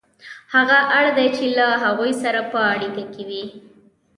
[0.53, 3.43] هغه اړ دی چې له هغوی سره په اړیکه کې وي